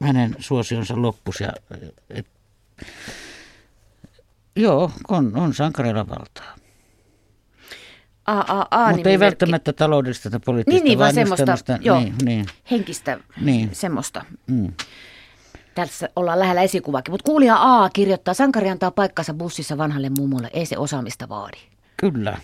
[0.01, 1.43] hänen suosionsa loppusi.
[1.43, 1.53] Ja,
[2.09, 2.27] et,
[4.55, 6.55] joo, on, on sankareilla valtaa.
[8.25, 12.45] AAA Mutta ei välttämättä taloudellista tai poliittista, niin, niin, vaan semmoista, joo, niin, niin.
[12.71, 13.69] henkistä niin.
[13.73, 14.25] semmoista.
[14.47, 14.73] Mm.
[15.75, 17.11] Tässä ollaan lähellä esikuvaakin.
[17.11, 21.57] Mutta kuulija A kirjoittaa, sankari antaa paikkansa bussissa vanhalle mummolle, ei se osaamista vaadi.
[21.97, 22.37] Kyllä.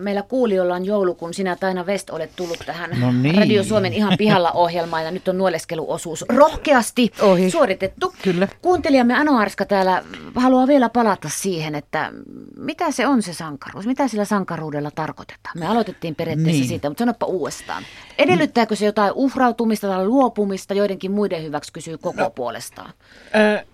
[0.00, 3.34] Meillä kuulijoilla on joulu, kun sinä Taina West olet tullut tähän no niin.
[3.34, 7.50] Radio Suomen ihan pihalla ohjelmaan ja nyt on nuoleskeluosuus rohkeasti Ohi.
[7.50, 8.14] suoritettu.
[8.22, 8.48] Kyllä.
[8.62, 10.02] Kuuntelijamme Ano Arska täällä
[10.34, 12.12] haluaa vielä palata siihen, että
[12.58, 15.58] mitä se on se sankaruus, mitä sillä sankaruudella tarkoitetaan.
[15.58, 16.68] Me aloitettiin periaatteessa niin.
[16.68, 17.82] siitä, mutta sanoppa uudestaan.
[18.18, 22.92] Edellyttääkö se jotain uhrautumista tai luopumista joidenkin muiden hyväksi, kysyy koko no, puolestaan.
[23.36, 23.66] Äh,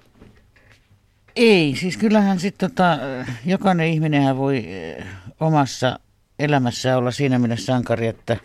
[1.37, 2.99] ei, siis kyllähän sitten tota,
[3.47, 4.67] jokainen ihminenhän voi
[5.41, 5.99] omassa
[6.41, 8.37] elämässä olla siinä mielessä sankari, että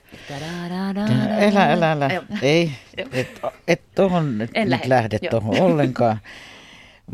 [1.39, 2.09] elä, elä, elä.
[2.41, 6.19] Ei, et, et tohon et en nyt lähde tuohon ollenkaan,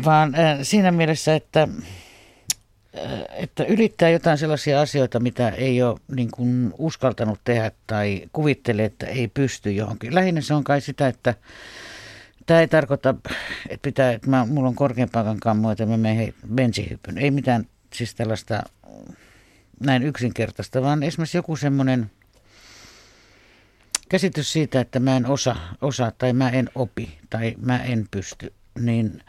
[0.05, 1.67] vaan äh, siinä mielessä, että,
[2.97, 8.85] äh, että ylittää jotain sellaisia asioita, mitä ei ole niin kuin uskaltanut tehdä tai kuvittelee,
[8.85, 10.15] että ei pysty johonkin.
[10.15, 11.35] Lähinnä se on kai sitä, että
[12.45, 13.15] Tämä ei tarkoita,
[13.69, 17.17] että, pitää, että mä, mulla on korkeampaa kammoa, että mä menen bensihypyn.
[17.17, 18.63] Ei mitään siis tällaista
[19.79, 22.11] näin yksinkertaista, vaan esimerkiksi joku semmoinen
[24.09, 28.53] käsitys siitä, että mä en osa, osaa tai mä en opi tai mä en pysty,
[28.79, 29.23] niin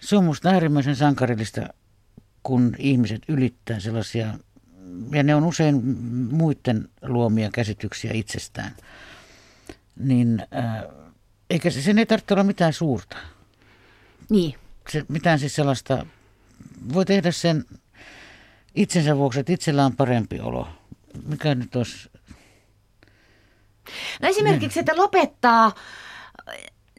[0.00, 1.68] se on musta äärimmäisen sankarillista,
[2.42, 4.34] kun ihmiset ylittää sellaisia,
[5.12, 5.96] ja ne on usein
[6.30, 8.76] muiden luomia käsityksiä itsestään,
[9.96, 10.84] niin äh,
[11.50, 13.16] eikä se, sen ei tarvitse olla mitään suurta.
[14.30, 14.54] Niin.
[14.90, 16.06] Se, mitään siis sellaista,
[16.94, 17.64] voi tehdä sen
[18.74, 20.68] itsensä vuoksi, että itsellä on parempi olo.
[21.26, 22.10] Mikä nyt olisi...
[24.22, 25.72] No esimerkiksi, että lopettaa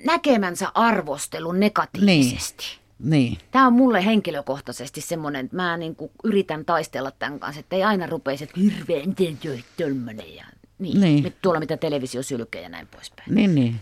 [0.05, 2.65] näkemänsä arvostelun negatiivisesti.
[2.99, 3.09] Niin.
[3.09, 3.37] niin.
[3.51, 7.83] Tämä on mulle henkilökohtaisesti semmoinen, että mä niin kuin yritän taistella tämän kanssa, että ei
[7.83, 9.15] aina rupeisi, että hirveän
[9.77, 10.45] tölmönen ja
[10.79, 11.01] niin.
[11.01, 11.23] niin.
[11.23, 13.35] Nyt tuolla mitä televisio sylkee ja näin poispäin.
[13.35, 13.81] Niin, niin.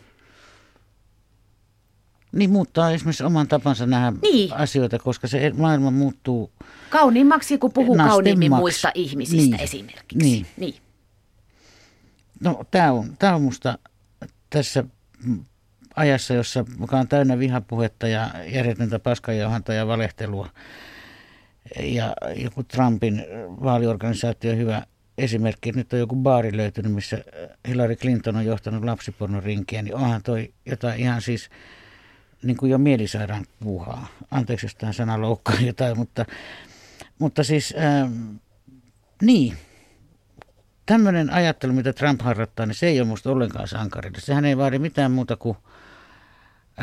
[2.31, 4.53] Niin muuttaa esimerkiksi oman tapansa nähdä niin.
[4.53, 6.51] asioita, koska se maailma muuttuu
[6.89, 9.63] Kauniimmaksi, kun puhuu kauniimmin muista ihmisistä niin.
[9.63, 10.17] esimerkiksi.
[10.17, 10.45] Niin.
[10.57, 10.75] niin.
[12.39, 13.77] No tämä on, tää on musta
[14.49, 14.83] tässä
[15.95, 20.49] ajassa, jossa joka on täynnä vihapuhetta ja järjetöntä paskajauhanta ja valehtelua.
[21.79, 23.25] Ja joku Trumpin
[23.63, 24.83] vaaliorganisaatio hyvä
[25.17, 25.71] esimerkki.
[25.71, 27.17] Nyt on joku baari löytynyt, missä
[27.67, 31.49] Hillary Clinton on johtanut lapsipornon rinkiä, niin onhan toi jotain ihan siis
[32.43, 34.07] niin kuin jo mielisairaan puuhaa.
[34.31, 36.25] Anteeksi, jos tämä sana loukkaa jotain, mutta
[37.19, 38.35] mutta siis, ähm,
[39.21, 39.57] niin,
[40.85, 44.19] tämmöinen ajattelu, mitä Trump harjoittaa, niin se ei ole musta ollenkaan sankarille.
[44.19, 45.57] Sehän ei vaadi mitään muuta kuin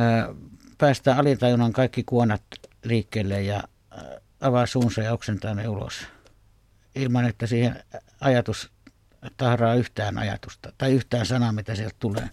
[0.00, 0.36] äh,
[0.78, 2.42] päästä alitajunnan kaikki kuonat
[2.84, 4.04] liikkeelle ja äh,
[4.40, 6.06] avaa suunsa ja oksentaa ne ulos.
[6.94, 7.84] Ilman, että siihen
[8.20, 8.70] ajatus
[9.36, 12.30] tahraa yhtään ajatusta tai yhtään sanaa, mitä sieltä tulee.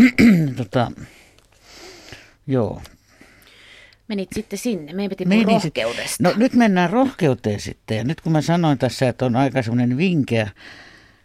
[0.56, 0.92] tota,
[2.48, 2.82] joo,
[4.08, 4.92] menit sitten sinne?
[4.92, 6.22] Me piti puhua rohkeudesta.
[6.22, 7.96] No nyt mennään rohkeuteen sitten.
[7.96, 10.50] Ja nyt kun mä sanoin tässä, että on aika semmoinen vinkeä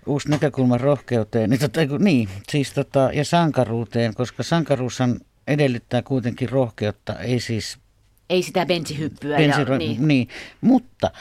[0.05, 7.19] uusi näkökulma rohkeuteen, niin, tota, niin siis tota, ja sankaruuteen, koska sankaruushan edellyttää kuitenkin rohkeutta,
[7.19, 7.77] ei siis...
[8.29, 9.37] Ei sitä bensihyppyä.
[9.37, 10.07] Bensiro- ja, niin.
[10.07, 10.27] niin.
[10.61, 11.11] Mutta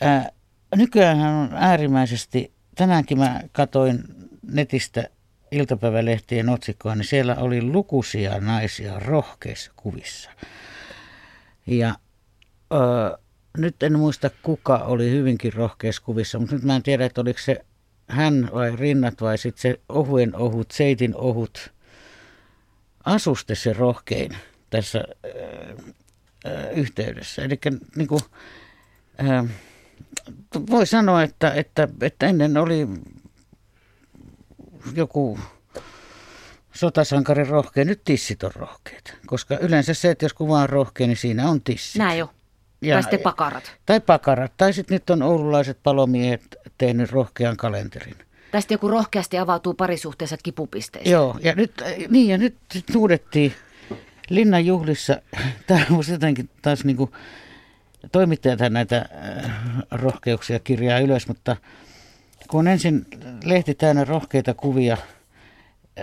[0.00, 0.30] ää,
[0.76, 4.04] nykyään on äärimmäisesti, tänäänkin mä katoin
[4.52, 5.08] netistä
[5.54, 10.30] iltapäivälehtien otsikkoa, niin siellä oli lukuisia naisia rohkeissa kuvissa.
[11.66, 11.94] Ja
[12.72, 13.18] ö,
[13.58, 17.38] nyt en muista kuka oli hyvinkin rohkeissa kuvissa, mutta nyt mä en tiedä, että oliko
[17.38, 17.64] se
[18.08, 21.72] hän vai rinnat vai sitten se ohuen ohut, seitin ohut
[23.04, 24.36] asuste se rohkein
[24.70, 25.28] tässä ö,
[26.46, 27.42] ö, yhteydessä.
[27.42, 27.58] Eli
[27.96, 28.20] niin kuin,
[29.20, 29.48] ö,
[30.70, 32.88] voi sanoa, että, että, että ennen oli
[34.94, 35.38] joku
[36.74, 39.12] sotasankarin rohkea, nyt tissit on rohkeita.
[39.26, 41.98] Koska yleensä se, että jos kuva on rohkea, niin siinä on tissit.
[41.98, 42.30] Näin jo.
[42.82, 43.72] Ja, tai sitten pakarat.
[43.86, 44.52] Tai pakarat.
[44.56, 48.16] Tai sitten nyt on oululaiset palomiehet tehnyt rohkean kalenterin.
[48.50, 51.10] Tai sitten joku rohkeasti avautuu parisuhteessa kipupisteistä.
[51.10, 53.54] Joo, ja nyt, niin, ja nyt sit huudettiin
[54.30, 55.16] Linnan juhlissa,
[55.66, 57.12] tämä on jotenkin taas niin kuin,
[58.12, 59.52] toimittajat näitä äh,
[59.90, 61.56] rohkeuksia kirjaa ylös, mutta
[62.50, 63.06] kun ensin
[63.44, 64.96] lehti täynnä rohkeita kuvia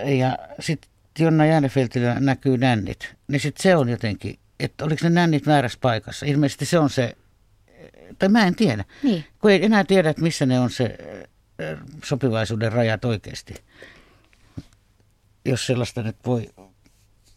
[0.04, 5.46] ja sitten Jonna Jäänefeltillä näkyy nännit, niin sitten se on jotenkin, että oliko ne nännit
[5.46, 6.26] väärässä paikassa.
[6.26, 7.16] Ilmeisesti se on se,
[8.18, 9.24] tai mä en tiedä, Niin.
[9.38, 13.54] kun ei enää tiedä, että missä ne on se äh, sopivaisuuden rajat oikeasti.
[15.44, 16.50] Jos sellaista nyt voi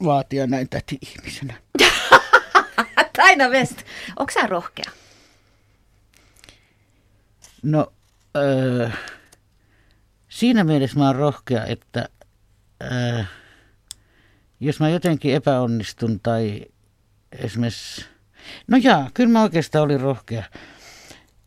[0.04, 1.54] vaatia näin täti-ihmisenä.
[3.18, 3.78] Taina West,
[4.20, 4.92] onko sä rohkea?
[7.64, 7.94] No,
[8.36, 8.90] öö,
[10.30, 12.10] siinä mielessä mä oon rohkea, että
[12.84, 13.24] öö,
[14.60, 16.62] jos mä jotenkin epäonnistun tai
[17.32, 18.06] esimerkiksi...
[18.68, 20.44] No jaa, kyllä mä oikeastaan olin rohkea.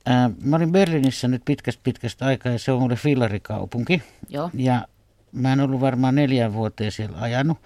[0.09, 4.03] Öö, mä olin Berliinissä nyt pitkästä pitkästä aikaa ja se on mulle fillarikaupunki.
[4.29, 4.51] Joo.
[4.55, 4.89] Ja
[5.33, 7.59] mä en ollut varmaan neljän vuoteen siellä ajanut.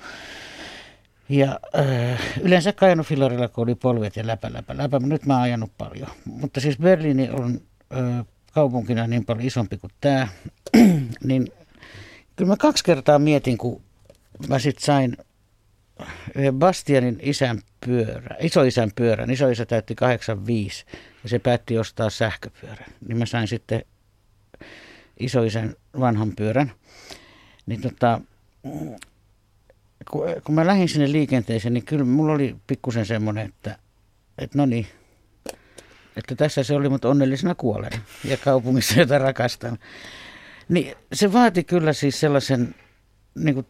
[1.28, 4.98] Ja äh, yleensä ajanut fillarilla, kun oli polvet ja läpä, läpä, läpä.
[4.98, 6.08] Nyt mä oon ajanut paljon.
[6.24, 7.61] Mutta siis Berliini on
[7.92, 10.28] äh, kaupunkina niin paljon isompi kuin tämä.
[11.24, 11.52] niin
[12.36, 13.82] kyllä mä kaksi kertaa mietin, kun
[14.48, 15.16] mä sit sain
[16.34, 19.30] yhden Bastianin isän pyörä, isoisän pyörän.
[19.30, 20.84] Isoisä täytti 85
[21.22, 22.86] ja se päätti ostaa sähköpyörän.
[23.08, 23.84] Niin mä sain sitten
[25.20, 26.72] isoisän vanhan pyörän.
[27.66, 28.20] Niin tota,
[30.10, 33.78] kun, kun mä lähdin sinne liikenteeseen, niin kyllä mulla oli pikkusen semmoinen, että,
[34.38, 34.86] että no niin,
[36.16, 37.92] että tässä se oli, mutta onnellisena kuolen
[38.25, 39.79] ja kaupungissa, jota rakastan.
[40.68, 42.75] Niin se vaati kyllä siis sellaisen
[43.35, 43.66] niin kuin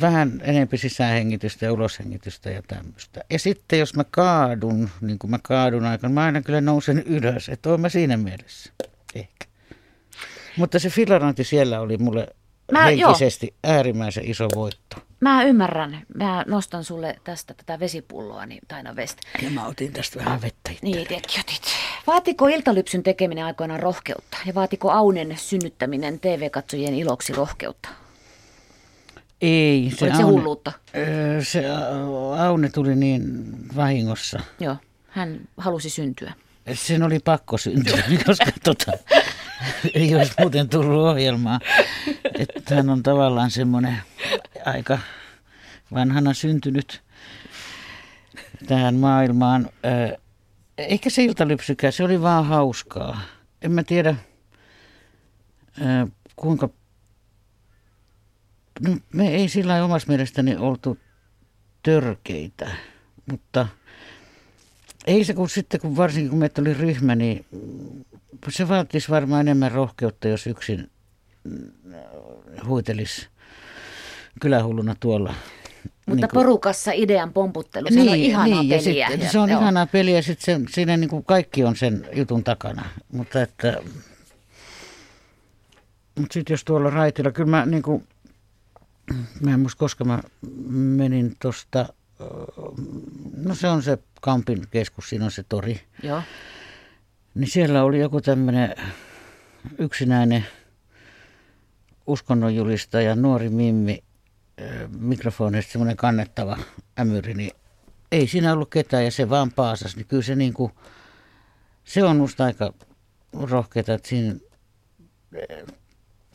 [0.00, 3.24] vähän enempi sisähengitystä ja uloshengitystä ja tämmöistä.
[3.30, 7.48] Ja sitten jos mä kaadun, niin kuin mä kaadun aikana, mä aina kyllä nousen ylös,
[7.48, 8.72] että oon mä siinä mielessä.
[9.14, 9.46] Ehkä.
[10.56, 12.26] Mutta se filarointi siellä oli mulle
[12.72, 13.74] Mä- henkisesti joo.
[13.74, 14.96] äärimmäisen iso voitto.
[15.20, 16.02] Mä ymmärrän.
[16.14, 19.18] Mä nostan sulle tästä tätä vesipulloa, niin Taina West.
[19.42, 20.86] Ja mä otin tästä vähän vettä itse.
[20.86, 21.62] Niin, tekin otit.
[22.06, 24.38] Vaatiko iltalypsyn tekeminen aikoinaan rohkeutta?
[24.46, 27.88] Ja vaatiko Aunen synnyttäminen TV-katsojien iloksi rohkeutta?
[29.40, 30.72] Ei, se, Oliko se Aune, hulluutta?
[31.42, 31.62] Se
[32.38, 33.44] Aune tuli niin
[33.76, 34.40] vahingossa.
[34.60, 34.76] Joo,
[35.08, 36.32] hän halusi syntyä.
[36.74, 38.92] Sen oli pakko syntyä, koska tota,
[39.94, 41.60] ei olisi muuten tullut ohjelmaa.
[42.38, 43.96] Että hän on tavallaan semmoinen
[44.70, 44.98] aika
[45.94, 47.02] vanhana syntynyt
[48.66, 49.70] tähän maailmaan.
[50.78, 53.20] Eikä se iltalypsykään, se oli vaan hauskaa.
[53.62, 54.14] En mä tiedä,
[56.36, 56.68] kuinka...
[58.80, 60.98] No, me ei sillä omassa mielestäni oltu
[61.82, 62.70] törkeitä,
[63.30, 63.68] mutta
[65.06, 67.46] ei se kun sitten, kun varsinkin kun meitä oli ryhmä, niin
[68.48, 70.90] se vaatisi varmaan enemmän rohkeutta, jos yksin
[71.44, 71.72] mm,
[72.66, 73.28] huitelisi
[74.40, 75.34] kylähulluna tuolla.
[76.06, 79.08] Mutta Niin kuin- porukassa idean pomputtelu, se on ihanaa ja peliä.
[79.08, 79.60] Sitten, Ja- se on joo.
[79.60, 82.84] ihanaa peliä ja sitten se, siinä niin kuin kaikki on sen jutun takana.
[83.12, 83.76] Mutta että,
[86.18, 88.06] mutta sitten jos tuolla raitilla, kyllä mä niin kuin,
[89.40, 90.20] mä en muista koska mä
[90.70, 91.86] menin tuosta,
[93.36, 95.80] no se on se Kampin keskus, siinä on se tori.
[96.02, 96.22] Joo.
[97.34, 98.74] Niin siellä oli joku tämmöinen
[99.78, 100.46] yksinäinen
[102.06, 104.02] uskonnonjulistaja, nuori mimmi,
[104.98, 106.58] mikrofonista semmoinen kannettava
[107.00, 107.50] ämyri, niin
[108.12, 109.96] ei siinä ollut ketään ja se vaan paasas.
[109.96, 110.72] Niin kyllä se niin kuin,
[111.84, 112.74] se on musta aika
[113.32, 114.34] rohkeata, että siinä,
[115.34, 115.66] ö,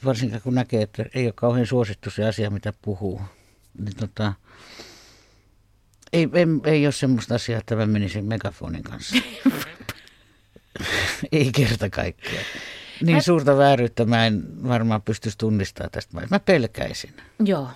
[0.06, 3.22] varsinkin kun näkee, että ei ole kauhean suosittu se asia, mitä puhuu.
[3.80, 4.34] Niin tota,
[6.14, 9.16] ei, ei, ei ole semmoista asiaa, että mä menisin megafonin kanssa.
[11.32, 12.46] ei kerta kaikkiaan.
[13.02, 16.28] Niin Mä- suurta vääryyttä mä en varmaan pystyisi tunnistamaan tästä.
[16.30, 17.14] Mä pelkäisin.
[17.46, 17.68] Joo.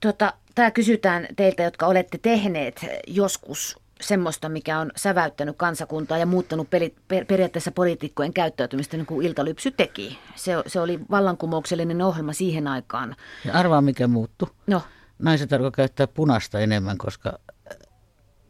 [0.00, 6.70] Tota, Tämä kysytään teiltä, jotka olette tehneet joskus semmoista, mikä on säväyttänyt kansakuntaa ja muuttanut
[6.70, 10.18] peli, per, periaatteessa poliitikkojen käyttäytymistä, niin kuin Iltalypsy teki.
[10.36, 13.16] Se, se oli vallankumouksellinen ohjelma siihen aikaan.
[13.44, 14.48] Ja arvaa mikä muuttui.
[14.66, 14.82] No,
[15.18, 17.76] Naiset alkoi käyttää punaista enemmän, koska äh,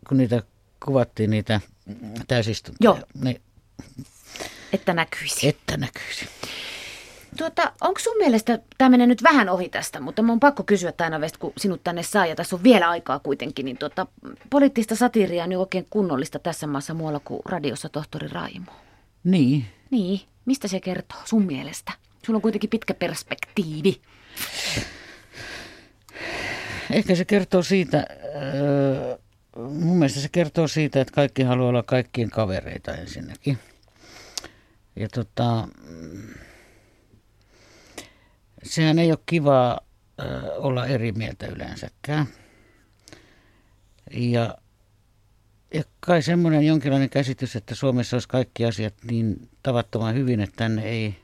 [0.09, 0.43] kun niitä
[0.85, 1.61] kuvattiin niitä
[2.29, 2.99] täysistuntoja, Joo.
[3.23, 3.43] niin
[4.73, 5.49] että näkyisi.
[5.49, 6.29] että näkyisi.
[7.37, 10.93] Tuota, onko sun mielestä, tämä menee nyt vähän ohi tästä, mutta mun on pakko kysyä
[10.93, 14.07] Taina West, kun sinut tänne saa ja tässä on vielä aikaa kuitenkin, niin tuota,
[14.51, 18.73] poliittista satiiria on jo oikein kunnollista tässä maassa muualla kuin radiossa tohtori Raimo.
[19.25, 19.67] Niin.
[19.91, 21.93] Niin, mistä se kertoo sun mielestä?
[22.27, 24.01] Sulla on kuitenkin pitkä perspektiivi.
[26.91, 28.07] Ehkä se kertoo siitä,
[28.55, 29.19] öö,
[29.57, 33.59] mun mielestä se kertoo siitä, että kaikki haluaa olla kaikkien kavereita ensinnäkin.
[34.97, 35.69] Ja tota,
[38.63, 39.81] sehän ei ole kivaa
[40.57, 42.27] olla eri mieltä yleensäkään.
[44.11, 44.59] Ja,
[45.75, 50.83] ja kai semmoinen jonkinlainen käsitys, että Suomessa olisi kaikki asiat niin tavattoman hyvin, että tänne
[50.83, 51.17] ei,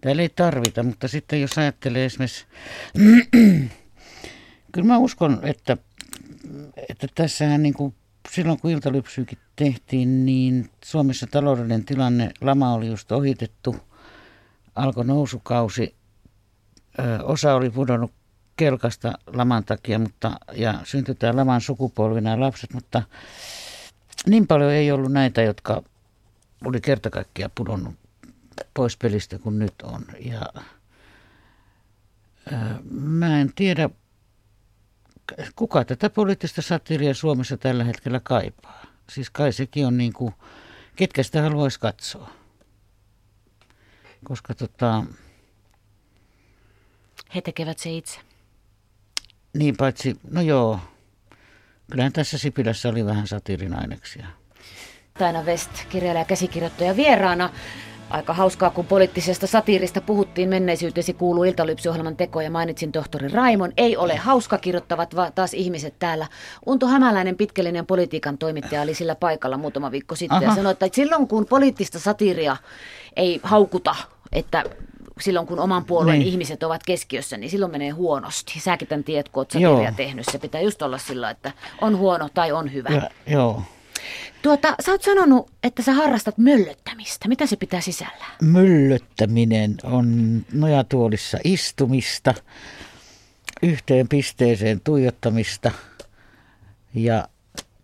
[0.00, 0.82] täällä ei tarvita.
[0.82, 2.46] Mutta sitten jos ajattelee esimerkiksi,
[4.72, 5.76] kyllä mä uskon, että,
[6.88, 7.94] että tässähän niin kuin
[8.30, 13.76] silloin kun iltalypsyykin tehtiin, niin Suomessa taloudellinen tilanne, lama oli just ohitettu,
[14.74, 15.95] alkoi nousukausi,
[17.22, 18.12] osa oli pudonnut
[18.56, 23.02] kelkasta laman takia mutta, ja syntyi tämä laman sukupolvi nämä lapset, mutta
[24.26, 25.82] niin paljon ei ollut näitä, jotka
[26.64, 27.94] oli kerta kaikkiaan pudonnut
[28.74, 30.04] pois pelistä kuin nyt on.
[30.24, 30.40] Ja,
[32.52, 33.90] ää, mä en tiedä,
[35.56, 38.86] kuka tätä poliittista satiria Suomessa tällä hetkellä kaipaa.
[39.10, 40.34] Siis kai sekin on niin kuin,
[40.96, 42.30] ketkä sitä haluaisi katsoa.
[44.24, 45.04] Koska tota...
[47.34, 48.20] He tekevät se itse.
[49.58, 50.78] Niin paitsi, no joo,
[51.90, 54.26] kyllähän tässä Sipilässä oli vähän satiirin aineksia.
[55.18, 57.50] Taina West, kirjailija ja käsikirjoittaja vieraana.
[58.10, 63.72] Aika hauskaa, kun poliittisesta satiirista puhuttiin menneisyytesi kuuluu iltalypsyohjelman teko ja mainitsin tohtori Raimon.
[63.76, 66.26] Ei ole hauska kirjoittavat vaan taas ihmiset täällä.
[66.66, 70.44] Unto Hämäläinen, pitkällinen politiikan toimittaja, oli sillä paikalla muutama viikko sitten Aha.
[70.44, 72.56] ja sanoi, että silloin kun poliittista satiiria
[73.16, 73.94] ei haukuta,
[74.32, 74.64] että
[75.20, 76.28] silloin kun oman puolueen niin.
[76.28, 78.60] ihmiset ovat keskiössä, niin silloin menee huonosti.
[78.60, 80.26] Säkin tämän tiedät, kun olet tehnyt.
[80.32, 82.88] Se pitää just olla sillä, että on huono tai on hyvä.
[82.88, 83.62] Ja, joo.
[84.42, 87.28] Tuota, sä oot sanonut, että sä harrastat möllöttämistä.
[87.28, 88.32] Mitä se pitää sisällään?
[88.42, 92.34] Möllöttäminen on nojatuolissa istumista,
[93.62, 95.70] yhteen pisteeseen tuijottamista
[96.94, 97.28] ja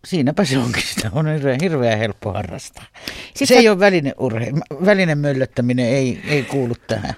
[0.06, 0.82] siinäpä se onkin.
[0.82, 2.84] Sitä on hirveän, hirveän helppo harrastaa.
[3.26, 3.60] Sitten se sä...
[3.60, 4.52] ei ole väline, urhe...
[4.84, 7.14] väline möllöttäminen, ei, ei kuulu tähän.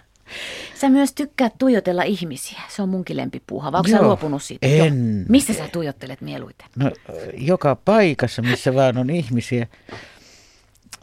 [0.75, 2.61] Sä myös tykkäät tuijotella ihmisiä.
[2.69, 3.73] Se on munkin lempipuuha.
[3.73, 4.67] Vai onko sä luopunut siitä?
[4.67, 5.19] En.
[5.19, 5.25] Jo.
[5.29, 6.67] Missä sä tuijottelet mieluiten?
[6.77, 6.91] No,
[7.35, 9.67] joka paikassa, missä vaan on ihmisiä.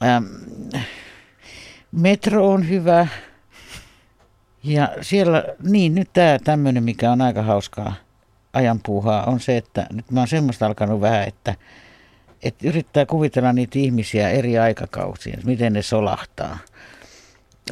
[0.04, 0.26] Ähm,
[1.92, 3.08] metro on hyvä.
[4.64, 7.96] Ja siellä, niin nyt tämä tämmöinen, mikä on aika hauskaa
[8.54, 11.56] ajanpuuhaa, on se, että nyt mä oon semmoista alkanut vähän, että,
[12.44, 16.58] että yrittää kuvitella niitä ihmisiä eri aikakausiin, miten ne solahtaa–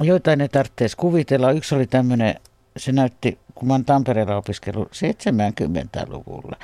[0.01, 1.51] joitain ei tarvitsisi kuvitella.
[1.51, 2.35] Yksi oli tämmöinen,
[2.77, 6.57] se näytti, kun mä oon Tampereella opiskellut 70-luvulla,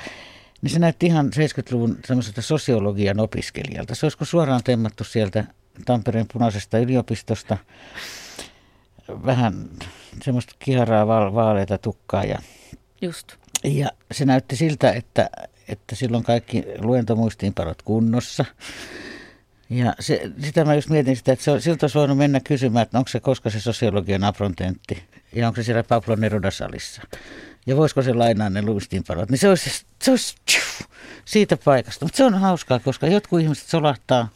[0.62, 3.94] niin se näytti ihan 70-luvun semmoiselta sosiologian opiskelijalta.
[3.94, 5.44] Se olisiko suoraan temmattu sieltä
[5.84, 7.58] Tampereen punaisesta yliopistosta.
[9.08, 9.68] Vähän
[10.22, 12.24] semmoista kiharaa vaaleita tukkaa.
[12.24, 12.38] Ja,
[13.02, 13.36] Just.
[13.66, 15.30] Ja se näytti siltä, että,
[15.68, 18.44] että silloin kaikki luentomuistiinpanot kunnossa.
[19.70, 22.98] Ja se, sitä mä just mietin sitä, että se, siltä olisi voinut mennä kysymään, että
[22.98, 25.02] onko se koska se sosiologian aprontentti
[25.32, 27.02] ja onko se siellä Pablo Neruda-salissa.
[27.66, 29.30] Ja voisiko se lainaa ne luistinpanot.
[29.30, 30.88] Niin se olisi, se olisi tjuh,
[31.24, 32.04] siitä paikasta.
[32.04, 34.28] Mutta se on hauskaa, koska jotkut ihmiset solahtaa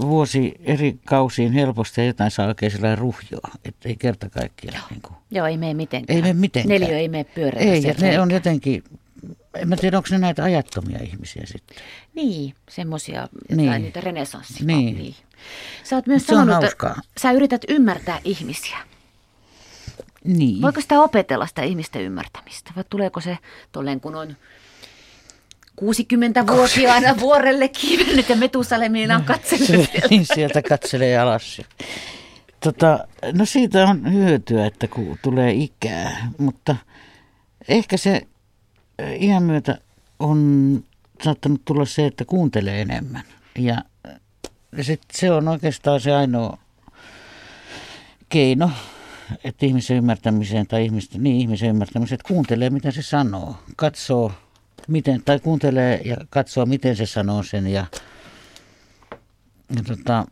[0.00, 3.50] vuosi eri kausiin helposti ja jotain saa oikein sellainen ruhjoa.
[3.64, 4.76] Että ei kerta kaikkiaan.
[4.76, 4.86] Joo.
[4.90, 6.16] Niin kuin, Joo, ei mene mitenkään.
[6.16, 6.80] Ei mene mitenkään.
[6.80, 7.62] Neliö ei mene pyöreä.
[7.62, 8.84] Ei, ja ne on jotenkin
[9.54, 11.76] en mä tiedä, onko ne näitä ajattomia ihmisiä sitten.
[12.14, 13.82] Niin, semmoisia, niin.
[13.82, 14.66] niitä renesanssia.
[14.66, 14.96] Niin.
[14.96, 15.14] niin.
[15.84, 18.78] Sä oot myös sanonut, että sä yrität ymmärtää ihmisiä.
[20.24, 20.62] Niin.
[20.62, 22.72] Voiko sitä opetella sitä ihmisten ymmärtämistä?
[22.76, 23.38] Vai tuleeko se
[23.72, 24.36] tolleen, kun on
[25.82, 31.60] 60-vuotiaana vuorelle kiivennyt ja Metusalemina on katsellut niin, sieltä katselee alas.
[32.60, 36.76] Tota, no siitä on hyötyä, että kun tulee ikää, mutta
[37.68, 38.22] ehkä se
[39.20, 39.78] iän myötä
[40.18, 40.84] on
[41.24, 43.22] saattanut tulla se, että kuuntelee enemmän.
[43.58, 43.76] Ja
[44.82, 46.58] sit se on oikeastaan se ainoa
[48.28, 48.70] keino,
[49.44, 54.32] että ihmisen ymmärtämiseen tai ihmisten, niin ihmisen ymmärtämiseen, että kuuntelee mitä se sanoo, katsoo
[54.88, 57.86] miten, tai kuuntelee ja katsoo miten se sanoo sen ja,
[59.76, 60.26] ja tota,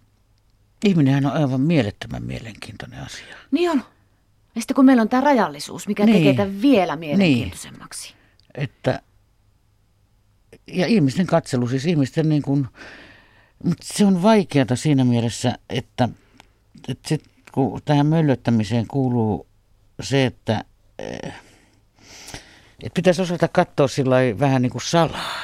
[0.84, 3.36] ihminenhän on aivan mielettömän mielenkiintoinen asia.
[3.50, 3.82] Niin on.
[4.54, 6.16] Ja sitten kun meillä on tämä rajallisuus, mikä niin.
[6.18, 8.08] tekee tämän vielä mielenkiintoisemmaksi.
[8.08, 8.20] Niin
[8.54, 9.02] että
[10.66, 12.66] ja ihmisten katselu, siis ihmisten niin kuin,
[13.64, 16.08] mutta se on vaikeata siinä mielessä, että,
[16.88, 19.46] että sit, kun tähän möllöttämiseen kuuluu
[20.02, 20.64] se, että,
[20.98, 21.32] eh,
[22.82, 25.42] että pitäisi osata katsoa sillä vähän niin kuin salaa.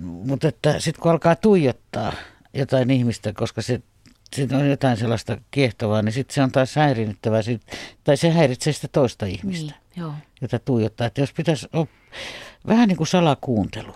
[0.00, 2.12] Mutta että sitten kun alkaa tuijottaa
[2.54, 3.82] jotain ihmistä, koska se,
[4.36, 7.40] se on jotain sellaista kiehtovaa, niin sitten se on taas häirinyttävää,
[8.04, 9.72] tai se häiritsee sitä toista ihmistä.
[9.72, 9.80] Niin.
[9.96, 10.14] Joo.
[10.40, 11.06] jota tuijottaa.
[11.06, 11.88] Että jos pitäisi op...
[12.66, 13.94] vähän niin kuin salakuuntelu.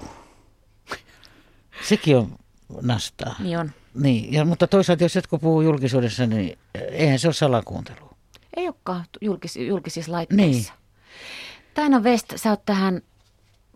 [1.89, 2.39] Sekin on
[2.83, 3.35] nastaa.
[3.39, 3.71] Niin on.
[3.95, 8.11] Niin, ja, mutta toisaalta jos jotkut puhuu julkisuudessa, niin eihän se ole salakuuntelu.
[8.57, 10.73] Ei olekaan julkis, julkisissa laitteissa.
[10.73, 10.84] Niin.
[11.75, 13.03] Taina West, sä oot tähän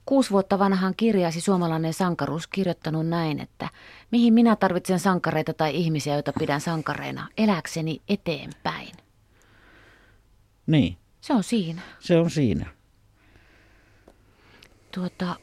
[0.07, 3.69] kuusi vuotta vanhaan kirjaasi Suomalainen sankaruus kirjoittanut näin, että
[4.11, 8.93] mihin minä tarvitsen sankareita tai ihmisiä, joita pidän sankareina, eläkseni eteenpäin.
[10.67, 10.97] Niin.
[11.21, 11.83] Se on siinä.
[11.99, 12.67] Se on siinä.
[14.95, 15.37] Tuota,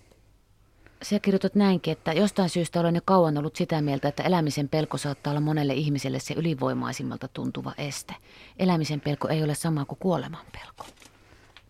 [1.04, 4.98] sä kirjoitat näinkin, että jostain syystä olen jo kauan ollut sitä mieltä, että elämisen pelko
[4.98, 8.16] saattaa olla monelle ihmiselle se ylivoimaisimmalta tuntuva este.
[8.60, 10.86] Elämisen pelko ei ole sama kuin kuoleman pelko.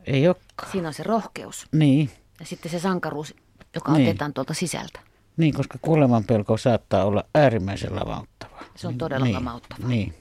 [0.06, 0.72] Ei olekaan.
[0.72, 1.68] Siinä on se rohkeus.
[1.72, 2.10] Niin.
[2.40, 3.36] Ja sitten se sankaruus,
[3.76, 4.10] joka niin.
[4.10, 5.00] otetaan tuolta sisältä.
[5.38, 8.60] Niin, koska kuoleman pelko saattaa olla äärimmäisen lamauttava.
[8.76, 9.36] Se on todella niin.
[9.36, 9.88] lamauttava.
[9.88, 10.14] Niin.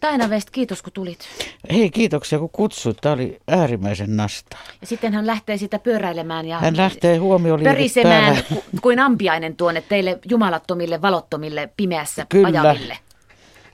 [0.00, 1.18] Taina West, kiitos kun tulit.
[1.72, 2.96] Hei, kiitoksia kun kutsuit.
[3.00, 4.60] Tämä oli äärimmäisen nastaa.
[4.80, 7.20] Ja sitten hän lähtee sitä pyöräilemään ja Hän lähtee
[7.64, 12.62] pörisemään ku- kuin ampiainen tuonne teille jumalattomille, valottomille, pimeässä Kyllä.
[12.62, 12.98] ajaville.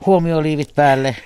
[0.06, 1.16] Huomioliivit päälle.